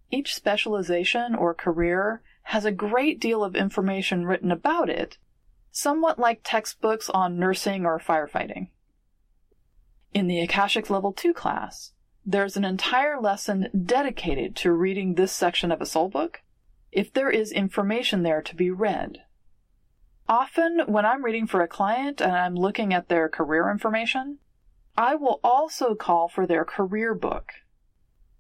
Each 0.10 0.34
specialization 0.34 1.36
or 1.36 1.54
career 1.54 2.22
has 2.44 2.64
a 2.64 2.72
great 2.72 3.20
deal 3.20 3.44
of 3.44 3.58
information 3.58 4.26
written 4.26 4.52
about 4.52 4.90
it, 4.90 5.18
somewhat 5.74 6.18
like 6.18 6.40
textbooks 6.42 7.10
on 7.10 7.38
nursing 7.38 7.86
or 7.86 8.00
firefighting. 8.00 8.70
In 10.14 10.28
the 10.28 10.40
Akashic 10.40 10.90
Level 10.90 11.12
2 11.12 11.34
class, 11.34 11.92
there's 12.26 12.56
an 12.56 12.66
entire 12.66 13.20
lesson 13.20 13.68
dedicated 13.86 14.56
to 14.56 14.72
reading 14.72 15.16
this 15.16 15.32
section 15.32 15.72
of 15.72 15.82
a 15.82 15.86
soul 15.86 16.10
book 16.10 16.42
if 16.92 17.12
there 17.12 17.30
is 17.30 17.52
information 17.52 18.24
there 18.24 18.42
to 18.42 18.56
be 18.56 18.70
read. 18.70 19.24
Often, 20.28 20.82
when 20.86 21.06
I'm 21.06 21.26
reading 21.26 21.48
for 21.48 21.62
a 21.62 21.68
client 21.68 22.22
and 22.22 22.34
I'm 22.34 22.56
looking 22.56 22.94
at 22.94 23.10
their 23.10 23.28
career 23.28 23.70
information, 23.70 24.38
I 24.98 25.16
will 25.16 25.40
also 25.44 25.96
call 25.96 26.28
for 26.28 26.46
their 26.46 26.64
career 26.64 27.16
book. 27.16 27.54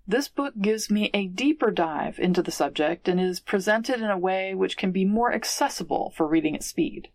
This 0.07 0.27
book 0.27 0.53
gives 0.61 0.91
me 0.91 1.09
a 1.13 1.27
deeper 1.27 1.71
dive 1.71 2.19
into 2.19 2.41
the 2.41 2.51
subject 2.51 3.07
and 3.07 3.19
is 3.19 3.39
presented 3.39 4.01
in 4.01 4.09
a 4.09 4.17
way 4.17 4.53
which 4.53 4.77
can 4.77 4.91
be 4.91 5.05
more 5.05 5.33
accessible 5.33 6.13
for 6.15 6.27
reading 6.27 6.55
at 6.55 6.63
speed. 6.63 7.09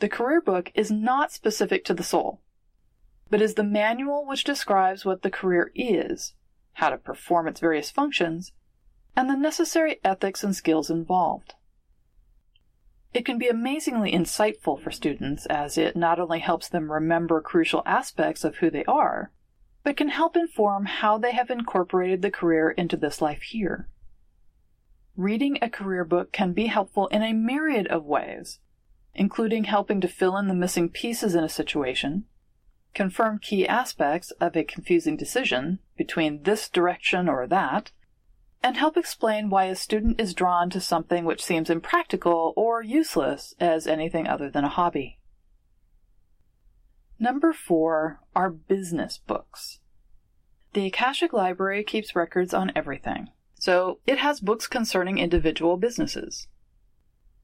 The 0.00 0.08
career 0.08 0.40
book 0.40 0.72
is 0.74 0.90
not 0.90 1.32
specific 1.32 1.84
to 1.84 1.94
the 1.94 2.02
soul 2.02 2.40
but 3.32 3.40
is 3.40 3.54
the 3.54 3.64
manual 3.64 4.26
which 4.26 4.44
describes 4.44 5.06
what 5.06 5.22
the 5.22 5.30
career 5.30 5.72
is, 5.74 6.34
how 6.74 6.90
to 6.90 6.98
perform 6.98 7.48
its 7.48 7.60
various 7.60 7.90
functions, 7.90 8.52
and 9.16 9.26
the 9.26 9.34
necessary 9.34 9.98
ethics 10.04 10.44
and 10.44 10.54
skills 10.54 10.90
involved. 10.90 11.54
It 13.14 13.24
can 13.24 13.38
be 13.38 13.48
amazingly 13.48 14.12
insightful 14.12 14.78
for 14.78 14.90
students 14.90 15.46
as 15.46 15.78
it 15.78 15.96
not 15.96 16.20
only 16.20 16.40
helps 16.40 16.68
them 16.68 16.92
remember 16.92 17.40
crucial 17.40 17.82
aspects 17.86 18.44
of 18.44 18.56
who 18.56 18.68
they 18.68 18.84
are, 18.84 19.32
but 19.82 19.96
can 19.96 20.10
help 20.10 20.36
inform 20.36 20.84
how 20.84 21.16
they 21.16 21.32
have 21.32 21.48
incorporated 21.48 22.20
the 22.20 22.30
career 22.30 22.72
into 22.72 22.98
this 22.98 23.22
life 23.22 23.40
here. 23.40 23.88
Reading 25.16 25.56
a 25.62 25.70
career 25.70 26.04
book 26.04 26.32
can 26.32 26.52
be 26.52 26.66
helpful 26.66 27.06
in 27.06 27.22
a 27.22 27.32
myriad 27.32 27.86
of 27.86 28.04
ways, 28.04 28.58
including 29.14 29.64
helping 29.64 30.02
to 30.02 30.06
fill 30.08 30.36
in 30.36 30.48
the 30.48 30.54
missing 30.54 30.90
pieces 30.90 31.34
in 31.34 31.42
a 31.42 31.48
situation, 31.48 32.26
confirm 32.94 33.38
key 33.38 33.66
aspects 33.66 34.30
of 34.32 34.56
a 34.56 34.64
confusing 34.64 35.16
decision 35.16 35.78
between 35.96 36.42
this 36.42 36.68
direction 36.68 37.28
or 37.28 37.46
that, 37.46 37.90
and 38.62 38.76
help 38.76 38.96
explain 38.96 39.50
why 39.50 39.64
a 39.64 39.74
student 39.74 40.20
is 40.20 40.34
drawn 40.34 40.70
to 40.70 40.80
something 40.80 41.24
which 41.24 41.42
seems 41.42 41.68
impractical 41.68 42.52
or 42.56 42.82
useless 42.82 43.54
as 43.58 43.86
anything 43.86 44.26
other 44.26 44.48
than 44.48 44.64
a 44.64 44.68
hobby. 44.68 45.18
Number 47.18 47.52
four 47.52 48.20
are 48.34 48.50
business 48.50 49.18
books. 49.18 49.80
The 50.74 50.86
Akashic 50.86 51.32
Library 51.32 51.84
keeps 51.84 52.16
records 52.16 52.54
on 52.54 52.72
everything, 52.74 53.30
so 53.58 54.00
it 54.06 54.18
has 54.18 54.40
books 54.40 54.66
concerning 54.66 55.18
individual 55.18 55.76
businesses. 55.76 56.48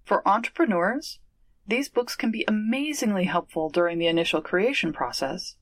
For 0.05 0.27
entrepreneurs, 0.27 1.21
these 1.69 1.91
books 1.91 2.17
can 2.17 2.31
be 2.31 2.45
amazingly 2.49 3.25
helpful 3.25 3.69
during 3.69 3.99
the 3.99 4.07
initial 4.07 4.41
creation 4.41 4.93
process, 4.93 5.57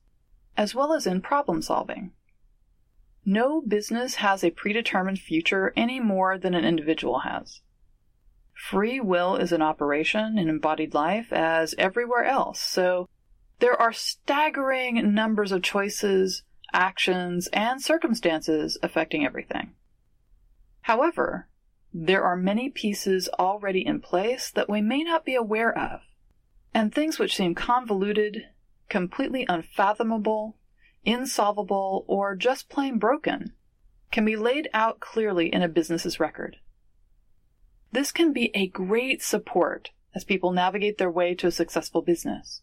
as 0.55 0.73
well 0.73 0.93
as 0.93 1.05
in 1.05 1.21
problem 1.21 1.61
solving. 1.61 2.13
No 3.25 3.61
business 3.61 4.15
has 4.15 4.41
a 4.41 4.51
predetermined 4.51 5.19
future 5.19 5.73
any 5.75 5.99
more 5.99 6.37
than 6.37 6.53
an 6.53 6.63
individual 6.63 7.19
has. 7.19 7.61
Free 8.53 9.01
will 9.01 9.35
is 9.35 9.51
an 9.51 9.61
operation 9.61 10.37
in 10.37 10.47
embodied 10.47 10.93
life 10.93 11.33
as 11.33 11.75
everywhere 11.77 12.23
else, 12.23 12.61
so 12.61 13.09
there 13.59 13.79
are 13.79 13.91
staggering 13.91 15.13
numbers 15.13 15.51
of 15.51 15.61
choices, 15.61 16.43
actions, 16.71 17.47
and 17.51 17.81
circumstances 17.81 18.77
affecting 18.81 19.25
everything. 19.25 19.73
However, 20.81 21.49
there 21.93 22.23
are 22.23 22.35
many 22.35 22.69
pieces 22.69 23.29
already 23.39 23.85
in 23.85 24.01
place 24.01 24.51
that 24.51 24.69
we 24.69 24.81
may 24.81 25.03
not 25.03 25.25
be 25.25 25.35
aware 25.35 25.75
of, 25.77 26.01
and 26.73 26.93
things 26.93 27.17
which 27.17 27.35
seem 27.35 27.55
convoluted, 27.55 28.47
completely 28.89 29.45
unfathomable, 29.49 30.57
insolvable, 31.05 32.05
or 32.07 32.35
just 32.35 32.69
plain 32.69 32.99
broken, 32.99 33.53
can 34.11 34.25
be 34.25 34.35
laid 34.35 34.69
out 34.73 34.99
clearly 34.99 35.53
in 35.53 35.61
a 35.61 35.67
business's 35.67 36.19
record. 36.19 36.57
This 37.91 38.11
can 38.11 38.33
be 38.33 38.51
a 38.53 38.67
great 38.67 39.23
support 39.23 39.91
as 40.13 40.23
people 40.23 40.51
navigate 40.51 40.97
their 40.97 41.11
way 41.11 41.35
to 41.35 41.47
a 41.47 41.51
successful 41.51 42.01
business. 42.01 42.61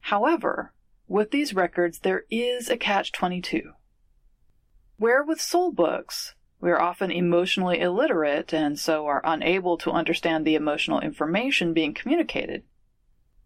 However, 0.00 0.72
with 1.06 1.30
these 1.30 1.54
records, 1.54 2.00
there 2.00 2.24
is 2.30 2.68
a 2.68 2.76
catch 2.76 3.12
22. 3.12 3.72
Where 4.96 5.22
with 5.22 5.40
soul 5.40 5.72
books, 5.72 6.34
we 6.60 6.70
are 6.70 6.80
often 6.80 7.10
emotionally 7.10 7.80
illiterate 7.80 8.52
and 8.52 8.78
so 8.78 9.06
are 9.06 9.20
unable 9.24 9.78
to 9.78 9.92
understand 9.92 10.44
the 10.44 10.56
emotional 10.56 11.00
information 11.00 11.72
being 11.72 11.94
communicated. 11.94 12.64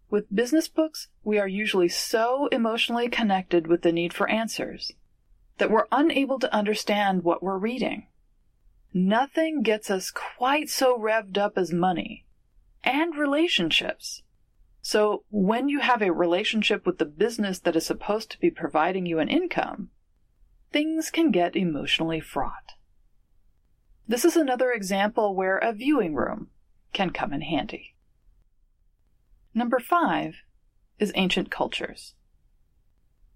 With 0.09 0.33
business 0.33 0.67
books, 0.67 1.07
we 1.23 1.39
are 1.39 1.47
usually 1.47 1.89
so 1.89 2.47
emotionally 2.47 3.09
connected 3.09 3.67
with 3.67 3.81
the 3.81 3.91
need 3.91 4.13
for 4.13 4.29
answers 4.29 4.93
that 5.57 5.69
we're 5.69 5.87
unable 5.91 6.39
to 6.39 6.53
understand 6.53 7.23
what 7.23 7.43
we're 7.43 7.57
reading. 7.57 8.07
Nothing 8.93 9.61
gets 9.61 9.89
us 9.89 10.11
quite 10.11 10.69
so 10.69 10.97
revved 10.97 11.37
up 11.37 11.57
as 11.57 11.71
money 11.71 12.25
and 12.83 13.15
relationships. 13.15 14.23
So 14.81 15.23
when 15.29 15.69
you 15.69 15.79
have 15.79 16.01
a 16.01 16.11
relationship 16.11 16.85
with 16.85 16.97
the 16.97 17.05
business 17.05 17.59
that 17.59 17.75
is 17.75 17.85
supposed 17.85 18.29
to 18.31 18.39
be 18.39 18.51
providing 18.51 19.05
you 19.05 19.19
an 19.19 19.29
income, 19.29 19.89
things 20.71 21.09
can 21.09 21.31
get 21.31 21.55
emotionally 21.55 22.19
fraught. 22.19 22.73
This 24.07 24.25
is 24.25 24.35
another 24.35 24.71
example 24.71 25.35
where 25.35 25.57
a 25.57 25.71
viewing 25.71 26.13
room 26.13 26.49
can 26.91 27.11
come 27.11 27.33
in 27.33 27.41
handy. 27.41 27.95
Number 29.53 29.79
five 29.79 30.35
is 30.99 31.11
ancient 31.15 31.49
cultures. 31.49 32.15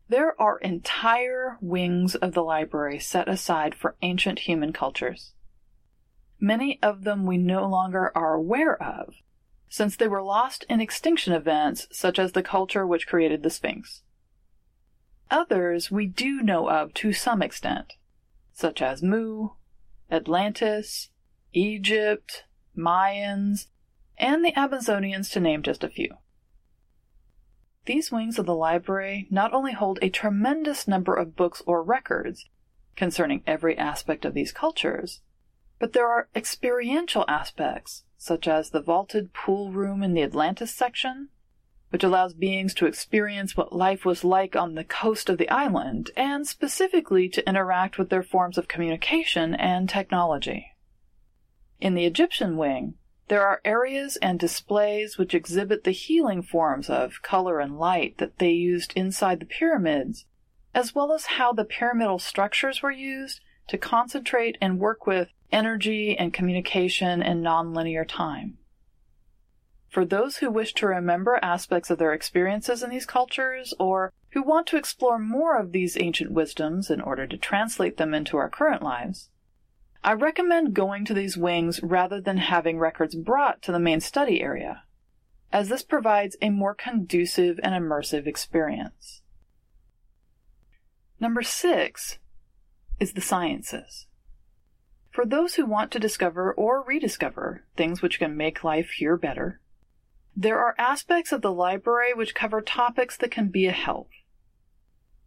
There 0.10 0.40
are 0.42 0.58
entire 0.60 1.58
wings 1.62 2.16
of 2.16 2.34
the 2.34 2.44
library 2.44 3.00
set 3.00 3.28
aside 3.28 3.76
for 3.76 3.96
ancient 4.02 4.40
human 4.40 4.74
cultures. 4.74 5.34
Many 6.40 6.80
of 6.82 7.04
them 7.04 7.26
we 7.26 7.38
no 7.38 7.68
longer 7.68 8.12
are 8.16 8.34
aware 8.34 8.82
of, 8.82 9.16
since 9.70 9.96
they 9.96 10.08
were 10.08 10.22
lost 10.22 10.66
in 10.70 10.80
extinction 10.80 11.34
events 11.34 11.88
such 11.92 12.20
as 12.20 12.32
the 12.32 12.44
culture 12.44 12.86
which 12.86 13.08
created 13.08 13.44
the 13.44 13.50
Sphinx. 13.50 14.04
Others 15.30 15.92
we 15.92 16.08
do 16.08 16.42
know 16.42 16.70
of 16.70 16.94
to 16.96 17.12
some 17.12 17.42
extent, 17.42 17.94
such 18.54 18.82
as 18.82 19.04
Mu, 19.04 19.50
Atlantis, 20.12 21.10
Egypt, 21.54 22.46
Mayans, 22.76 23.68
and 24.18 24.44
the 24.44 24.54
Amazonians, 24.54 25.32
to 25.32 25.40
name 25.40 25.64
just 25.64 25.84
a 25.84 25.90
few. 25.90 26.18
These 27.86 28.12
wings 28.12 28.38
of 28.38 28.46
the 28.46 28.56
library 28.56 29.28
not 29.30 29.54
only 29.54 29.72
hold 29.72 30.00
a 30.02 30.10
tremendous 30.10 30.88
number 30.88 31.16
of 31.16 31.36
books 31.36 31.62
or 31.66 31.82
records 31.82 32.46
concerning 32.96 33.44
every 33.48 33.78
aspect 33.78 34.26
of 34.26 34.34
these 34.34 34.52
cultures, 34.52 35.22
but 35.80 35.94
there 35.94 36.08
are 36.08 36.30
experiential 36.36 37.24
aspects, 37.28 38.04
such 38.18 38.48
as 38.48 38.72
the 38.72 38.82
vaulted 38.82 39.34
pool 39.34 39.72
room 39.72 40.04
in 40.04 40.14
the 40.14 40.24
Atlantis 40.24 40.74
section, 40.74 41.30
which 41.90 42.04
allows 42.04 42.34
beings 42.34 42.74
to 42.74 42.86
experience 42.86 43.56
what 43.56 43.76
life 43.76 44.06
was 44.06 44.24
like 44.24 44.56
on 44.56 44.76
the 44.76 44.84
coast 44.84 45.30
of 45.30 45.38
the 45.38 45.50
island, 45.50 46.12
and 46.16 46.48
specifically 46.48 47.30
to 47.30 47.48
interact 47.48 47.98
with 47.98 48.10
their 48.10 48.24
forms 48.24 48.58
of 48.58 48.68
communication 48.68 49.56
and 49.56 49.88
technology. 49.88 50.76
In 51.80 51.94
the 51.94 52.06
Egyptian 52.06 52.58
wing, 52.58 52.96
there 53.30 53.46
are 53.46 53.62
areas 53.66 54.18
and 54.18 54.40
displays 54.40 55.18
which 55.18 55.34
exhibit 55.34 55.84
the 55.84 55.92
healing 55.92 56.42
forms 56.42 56.90
of 56.90 57.22
color 57.22 57.60
and 57.60 57.78
light 57.78 58.18
that 58.18 58.40
they 58.40 58.52
used 58.52 58.94
inside 58.96 59.40
the 59.40 59.46
pyramids, 59.46 60.26
as 60.74 60.96
well 60.96 61.12
as 61.12 61.26
how 61.26 61.52
the 61.52 61.66
pyramidal 61.66 62.20
structures 62.20 62.82
were 62.82 62.92
used 62.92 63.42
to 63.68 63.78
concentrate 63.78 64.58
and 64.62 64.80
work 64.80 65.06
with 65.06 65.30
energy 65.52 66.18
and 66.18 66.34
communication 66.34 67.22
in 67.22 67.42
nonlinear 67.42 68.08
time. 68.08 68.58
For 69.90 70.06
those 70.06 70.38
who 70.38 70.52
wish 70.52 70.74
to 70.76 70.88
remember 70.88 71.40
aspects 71.42 71.90
of 71.90 71.98
their 71.98 72.14
experiences 72.14 72.84
in 72.84 72.90
these 72.90 73.06
cultures, 73.06 73.74
or 73.80 74.14
who 74.32 74.44
want 74.44 74.68
to 74.68 74.78
explore 74.78 75.18
more 75.18 75.58
of 75.58 75.72
these 75.72 75.98
ancient 76.00 76.32
wisdoms 76.32 76.90
in 76.90 77.02
order 77.02 77.26
to 77.26 77.38
translate 77.38 77.98
them 77.98 78.14
into 78.14 78.38
our 78.38 78.50
current 78.50 78.84
lives, 78.84 79.30
I 80.04 80.14
recommend 80.14 80.74
going 80.74 81.06
to 81.06 81.14
these 81.14 81.38
wings 81.38 81.82
rather 81.82 82.22
than 82.22 82.38
having 82.38 82.80
records 82.80 83.16
brought 83.16 83.62
to 83.64 83.72
the 83.72 83.80
main 83.80 84.00
study 84.00 84.42
area, 84.42 84.84
as 85.52 85.70
this 85.70 85.84
provides 85.84 86.38
a 86.42 86.50
more 86.50 86.76
conducive 86.76 87.60
and 87.64 87.74
immersive 87.74 88.28
experience. 88.28 89.22
Number 91.20 91.42
six 91.42 92.20
is 93.00 93.14
the 93.14 93.22
sciences. 93.22 94.06
For 95.12 95.26
those 95.26 95.56
who 95.56 95.66
want 95.66 95.92
to 95.92 96.00
discover 96.00 96.54
or 96.54 96.84
rediscover 96.84 97.64
things 97.76 98.02
which 98.02 98.20
can 98.20 98.38
make 98.38 98.64
life 98.64 98.92
here 98.92 99.18
better, 99.18 99.60
there 100.40 100.60
are 100.60 100.76
aspects 100.78 101.32
of 101.32 101.42
the 101.42 101.52
library 101.52 102.14
which 102.14 102.36
cover 102.36 102.62
topics 102.62 103.18
that 103.18 103.32
can 103.32 103.48
be 103.48 103.66
a 103.66 103.72
help. 103.72 104.08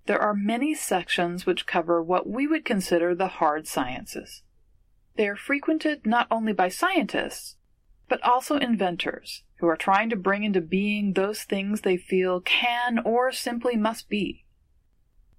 There 0.07 0.21
are 0.21 0.35
many 0.35 0.73
sections 0.73 1.45
which 1.45 1.67
cover 1.67 2.01
what 2.01 2.29
we 2.29 2.47
would 2.47 2.65
consider 2.65 3.13
the 3.13 3.27
hard 3.27 3.67
sciences. 3.67 4.43
They 5.17 5.27
are 5.27 5.35
frequented 5.35 6.07
not 6.07 6.29
only 6.31 6.53
by 6.53 6.69
scientists, 6.69 7.57
but 8.09 8.23
also 8.23 8.57
inventors 8.57 9.43
who 9.57 9.67
are 9.67 9.77
trying 9.77 10.11
to 10.11 10.17
bring 10.17 10.45
into 10.45 10.61
being 10.61 11.15
those 11.15 11.43
things 11.43 11.81
they 11.81 11.97
feel 11.97 12.41
can 12.41 13.01
or 13.05 13.33
simply 13.33 13.77
must 13.77 14.09
be. 14.09 14.45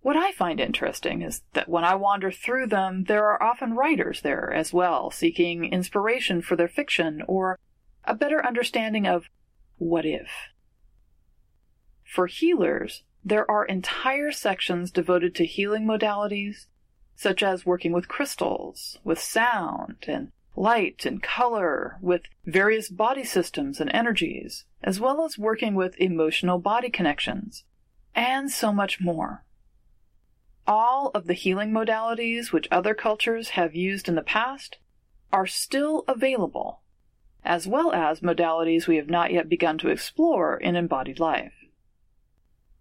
What 0.01 0.18
I 0.18 0.34
find 0.34 0.60
interesting 0.60 1.22
is 1.22 1.44
that 1.54 1.70
when 1.70 1.86
I 1.86 1.96
wander 1.96 2.30
through 2.30 2.68
them, 2.68 3.06
there 3.06 3.25
are 3.25 3.42
often 3.42 3.75
writers 3.75 4.22
there 4.22 4.51
as 4.51 4.74
well, 4.74 5.12
seeking 5.12 5.63
inspiration 5.63 6.42
for 6.42 6.58
their 6.58 6.68
fiction 6.68 7.24
or 7.25 7.58
a 8.04 8.13
better 8.13 8.46
understanding 8.46 9.08
of 9.08 9.30
what 9.81 10.05
if. 10.05 10.29
For 12.03 12.27
healers, 12.27 13.03
there 13.25 13.50
are 13.50 13.65
entire 13.65 14.31
sections 14.31 14.91
devoted 14.91 15.33
to 15.35 15.45
healing 15.45 15.85
modalities, 15.85 16.67
such 17.15 17.41
as 17.41 17.65
working 17.65 17.91
with 17.91 18.07
crystals, 18.07 19.00
with 19.03 19.17
sound 19.17 20.05
and 20.07 20.31
light 20.55 21.03
and 21.05 21.23
color, 21.23 21.97
with 22.00 22.21
various 22.45 22.89
body 22.89 23.23
systems 23.23 23.79
and 23.79 23.89
energies, 23.91 24.65
as 24.83 25.00
well 25.00 25.25
as 25.25 25.39
working 25.39 25.73
with 25.73 26.00
emotional 26.00 26.59
body 26.59 26.91
connections, 26.91 27.63
and 28.13 28.51
so 28.51 28.71
much 28.71 29.01
more. 29.01 29.43
All 30.67 31.09
of 31.15 31.25
the 31.25 31.33
healing 31.33 31.71
modalities 31.71 32.51
which 32.51 32.67
other 32.69 32.93
cultures 32.93 33.50
have 33.50 33.73
used 33.73 34.07
in 34.07 34.13
the 34.13 34.21
past 34.21 34.77
are 35.33 35.47
still 35.47 36.03
available, 36.07 36.80
as 37.43 37.67
well 37.67 37.91
as 37.91 38.21
modalities 38.21 38.88
we 38.88 38.98
have 38.98 39.10
not 39.10 39.31
yet 39.31 39.50
begun 39.50 39.77
to 39.79 39.89
explore 39.89 40.57
in 40.57 40.75
embodied 40.75 41.19
life. 41.19 41.53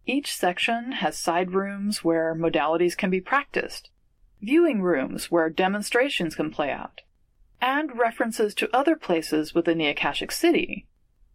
Each 0.06 0.34
section 0.34 0.92
has 0.92 1.18
side 1.18 1.52
rooms 1.52 2.02
where 2.04 2.34
modalities 2.34 2.96
can 2.96 3.10
be 3.10 3.20
practiced, 3.20 3.90
viewing 4.40 4.82
rooms 4.82 5.30
where 5.30 5.50
demonstrations 5.50 6.34
can 6.34 6.50
play 6.50 6.70
out, 6.70 7.02
and 7.60 7.98
references 7.98 8.54
to 8.54 8.74
other 8.76 8.96
places 8.96 9.54
within 9.54 9.78
the 9.78 9.86
Akashic 9.86 10.32
City 10.32 10.86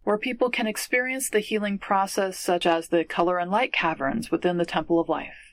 where 0.06 0.16
people 0.16 0.50
can 0.50 0.68
experience 0.68 1.28
the 1.28 1.40
healing 1.40 1.80
process, 1.80 2.38
such 2.38 2.64
as 2.64 2.88
the 2.88 3.02
color 3.02 3.40
and 3.40 3.50
light 3.50 3.72
caverns 3.72 4.30
within 4.30 4.56
the 4.56 4.64
Temple 4.64 5.00
of 5.00 5.08
Life. 5.08 5.52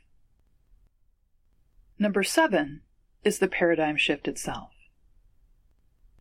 Number 1.97 2.21
seven 2.21 2.81
is 3.23 3.39
the 3.39 3.47
paradigm 3.47 3.97
shift 3.97 4.27
itself. 4.27 4.69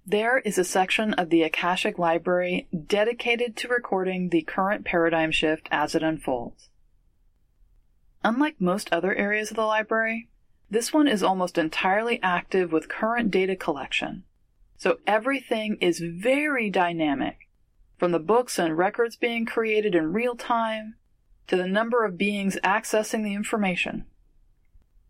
There 0.05 0.39
is 0.39 0.59
a 0.59 0.65
section 0.65 1.15
of 1.15 1.31
the 1.31 1.45
Akashic 1.45 1.97
Library 1.97 2.67
dedicated 2.87 3.57
to 3.57 3.69
recording 3.69 4.29
the 4.31 4.43
current 4.43 4.85
paradigm 4.85 5.31
shift 5.31 5.69
as 5.71 5.95
it 5.95 6.03
unfolds. 6.03 6.69
Unlike 8.25 8.61
most 8.61 8.93
other 8.93 9.15
areas 9.15 9.51
of 9.51 9.57
the 9.57 9.65
library, 9.65 10.29
this 10.69 10.93
one 10.93 11.07
is 11.07 11.23
almost 11.23 11.57
entirely 11.57 12.19
active 12.21 12.73
with 12.73 12.89
current 12.89 13.31
data 13.31 13.55
collection. 13.55 14.25
So 14.77 14.99
everything 15.07 15.77
is 15.81 16.01
very 16.01 16.69
dynamic 16.69 17.49
from 17.97 18.11
the 18.11 18.19
books 18.19 18.59
and 18.59 18.77
records 18.77 19.15
being 19.15 19.47
created 19.47 19.95
in 19.95 20.13
real 20.13 20.35
time 20.35 20.97
to 21.47 21.57
the 21.57 21.69
number 21.69 22.05
of 22.05 22.19
beings 22.19 22.59
accessing 22.65 23.23
the 23.23 23.35
information. 23.35 24.07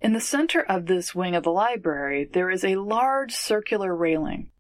In 0.03 0.13
the 0.13 0.21
center 0.21 0.61
of 0.61 0.85
this 0.85 1.15
wing 1.15 1.35
of 1.35 1.45
the 1.45 1.51
library, 1.51 2.29
there 2.31 2.51
is 2.51 2.63
a 2.63 2.77
large 2.77 3.33
circular 3.33 3.97
railing, 3.97 4.51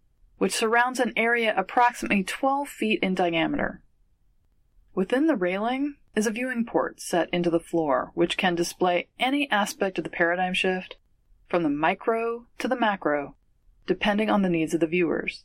which 0.42 0.56
surrounds 0.56 0.98
an 0.98 1.12
area 1.14 1.54
approximately 1.56 2.24
12 2.24 2.68
feet 2.68 2.98
in 3.00 3.14
diameter. 3.14 3.80
Within 4.92 5.28
the 5.28 5.36
railing 5.36 5.94
is 6.16 6.26
a 6.26 6.32
viewing 6.32 6.66
port 6.66 7.00
set 7.00 7.30
into 7.32 7.48
the 7.48 7.60
floor, 7.60 8.10
which 8.14 8.36
can 8.36 8.56
display 8.56 9.06
any 9.20 9.48
aspect 9.52 9.98
of 9.98 10.04
the 10.04 10.10
paradigm 10.10 10.52
shift, 10.52 10.96
from 11.46 11.62
the 11.62 11.68
micro 11.68 12.46
to 12.58 12.66
the 12.66 12.74
macro, 12.74 13.36
depending 13.86 14.28
on 14.28 14.42
the 14.42 14.48
needs 14.48 14.74
of 14.74 14.80
the 14.80 14.88
viewers. 14.88 15.44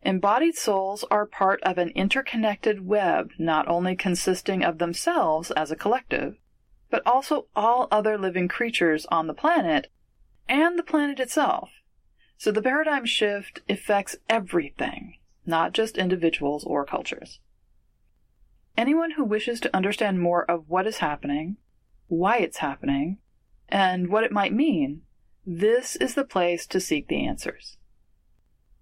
Embodied 0.00 0.54
souls 0.54 1.04
are 1.10 1.26
part 1.26 1.62
of 1.62 1.76
an 1.76 1.90
interconnected 1.90 2.86
web 2.86 3.32
not 3.38 3.68
only 3.68 3.94
consisting 3.94 4.64
of 4.64 4.78
themselves 4.78 5.50
as 5.50 5.70
a 5.70 5.76
collective, 5.76 6.38
but 6.88 7.02
also 7.04 7.48
all 7.54 7.86
other 7.90 8.16
living 8.16 8.48
creatures 8.48 9.04
on 9.10 9.26
the 9.26 9.34
planet 9.34 9.88
and 10.48 10.78
the 10.78 10.82
planet 10.82 11.20
itself. 11.20 11.68
So 12.40 12.50
the 12.50 12.62
paradigm 12.62 13.04
shift 13.04 13.60
affects 13.68 14.16
everything, 14.26 15.18
not 15.44 15.74
just 15.74 15.98
individuals 15.98 16.64
or 16.64 16.86
cultures. 16.86 17.38
Anyone 18.78 19.10
who 19.10 19.24
wishes 19.26 19.60
to 19.60 19.76
understand 19.76 20.22
more 20.22 20.50
of 20.50 20.64
what 20.66 20.86
is 20.86 20.96
happening, 20.96 21.58
why 22.08 22.38
it's 22.38 22.56
happening, 22.56 23.18
and 23.68 24.08
what 24.08 24.24
it 24.24 24.32
might 24.32 24.54
mean, 24.54 25.02
this 25.46 25.96
is 25.96 26.14
the 26.14 26.24
place 26.24 26.66
to 26.68 26.80
seek 26.80 27.08
the 27.08 27.26
answers. 27.26 27.76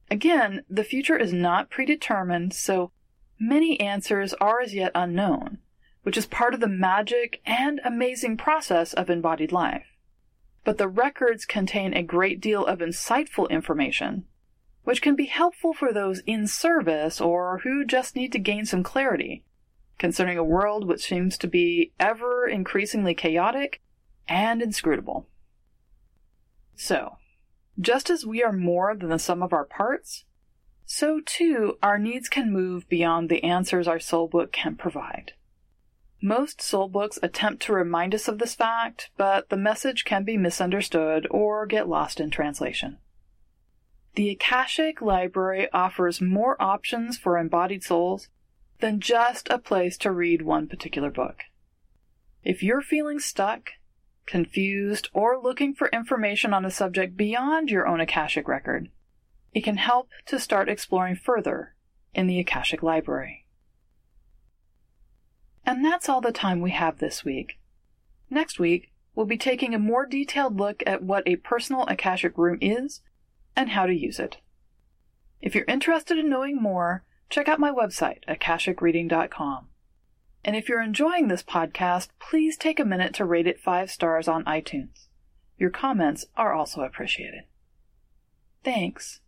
Again, 0.09 0.63
the 0.71 0.85
future 0.85 1.17
is 1.17 1.33
not 1.33 1.69
predetermined, 1.69 2.55
so 2.55 2.93
many 3.41 3.81
answers 3.81 4.35
are 4.35 4.61
as 4.61 4.73
yet 4.73 4.93
unknown, 4.95 5.59
which 6.05 6.17
is 6.17 6.27
part 6.27 6.55
of 6.55 6.61
the 6.61 6.69
magic 6.69 7.41
and 7.45 7.81
amazing 7.85 8.37
process 8.37 8.95
of 8.95 9.11
embodied 9.11 9.51
life. 9.51 9.98
But 10.65 10.79
the 10.79 10.89
records 10.89 11.47
contain 11.47 11.95
a 11.95 12.03
great 12.03 12.41
deal 12.41 12.65
of 12.67 12.81
insightful 12.81 13.49
information, 13.49 14.25
which 14.85 15.03
can 15.03 15.17
be 15.17 15.27
helpful 15.27 15.73
for 15.73 15.93
those 15.93 16.21
in 16.27 16.47
service 16.47 17.21
or 17.21 17.59
who 17.59 17.85
just 17.85 18.17
need 18.17 18.33
to 18.33 18.39
gain 18.39 18.65
some 18.65 18.83
clarity 18.83 19.45
concerning 19.99 20.39
a 20.39 20.45
world 20.45 20.87
which 20.87 21.07
seems 21.07 21.37
to 21.39 21.47
be 21.47 21.93
ever 21.99 22.47
increasingly 22.47 23.15
chaotic 23.15 23.81
and 24.29 24.63
inscrutable. 24.63 25.29
So, 26.75 27.17
just 27.81 28.11
as 28.11 28.25
we 28.25 28.43
are 28.43 28.53
more 28.53 28.95
than 28.95 29.09
the 29.09 29.19
sum 29.19 29.43
of 29.43 29.53
our 29.53 29.65
parts, 29.65 30.25
so 30.87 31.21
too 31.25 31.77
our 31.83 31.99
needs 31.99 32.29
can 32.29 32.53
move 32.53 32.89
beyond 32.89 33.29
the 33.29 33.45
answers 33.45 33.89
our 33.89 34.01
soul 34.01 34.29
book 34.29 34.53
can 34.53 34.77
provide. 34.77 35.33
Most 36.21 36.61
soul 36.61 36.89
books 36.89 37.19
attempt 37.23 37.63
to 37.63 37.73
remind 37.73 38.15
us 38.15 38.27
of 38.27 38.39
this 38.39 38.55
fact, 38.55 39.11
but 39.17 39.51
the 39.51 39.57
message 39.57 40.05
can 40.05 40.25
be 40.25 40.37
misunderstood 40.37 41.29
or 41.31 41.65
get 41.65 41.89
lost 41.89 42.19
in 42.19 42.31
translation. 42.31 42.99
The 44.17 44.31
Akashic 44.31 45.01
Library 45.01 45.69
offers 45.73 46.21
more 46.21 46.61
options 46.61 47.17
for 47.17 47.39
embodied 47.39 47.85
souls 47.85 48.29
than 48.81 48.99
just 48.99 49.49
a 49.49 49.59
place 49.59 49.97
to 49.99 50.11
read 50.11 50.43
one 50.43 50.67
particular 50.67 51.11
book. 51.11 51.43
If 52.43 52.65
you're 52.65 52.83
feeling 52.83 53.21
stuck, 53.21 53.71
confused, 54.27 55.09
or 55.13 55.41
looking 55.41 55.73
for 55.73 55.89
information 55.89 56.53
on 56.53 56.65
a 56.65 56.71
subject 56.71 57.17
beyond 57.17 57.71
your 57.71 57.87
own 57.87 58.01
Akashic 58.01 58.49
record, 58.49 58.91
it 59.53 59.63
can 59.63 59.77
help 59.77 60.09
to 60.27 60.41
start 60.41 60.69
exploring 60.69 61.15
further 61.15 61.75
in 62.13 62.27
the 62.27 62.41
Akashic 62.41 62.83
Library. 62.83 63.47
And 65.69 65.85
that's 65.85 66.09
all 66.09 66.23
the 66.23 66.33
time 66.33 66.63
we 66.63 66.71
have 66.71 66.97
this 66.97 67.27
week. 67.27 67.59
Next 68.31 68.59
week, 68.59 68.91
we'll 69.15 69.27
be 69.27 69.37
taking 69.37 69.75
a 69.75 69.79
more 69.79 70.07
detailed 70.07 70.57
look 70.57 70.83
at 70.87 71.03
what 71.03 71.29
a 71.29 71.37
personal 71.37 71.85
Akashic 71.89 72.39
room 72.39 72.57
is 72.63 73.03
and 73.55 73.69
how 73.69 73.85
to 73.85 73.93
use 73.93 74.19
it. 74.19 74.39
If 75.43 75.55
you're 75.55 75.67
interested 75.69 76.17
in 76.17 76.31
knowing 76.31 76.57
more, 76.57 77.05
check 77.29 77.49
out 77.49 77.61
my 77.61 77.71
website, 77.71 78.25
akashicreading.com. 78.27 79.67
And 80.43 80.57
if 80.57 80.71
you're 80.71 80.81
enjoying 80.81 81.29
this 81.29 81.43
podcast, 81.43 82.09
please 82.19 82.57
take 82.57 82.81
a 82.81 82.85
minute 82.87 83.13
to 83.17 83.27
rate 83.27 83.47
it 83.47 83.61
five 83.61 83.91
stars 83.91 84.27
on 84.27 84.47
iTunes. 84.47 85.09
Your 85.59 85.69
comments 85.69 86.25
are 86.35 86.55
also 86.55 86.81
appreciated. 86.81 87.43
Thanks. 88.65 89.21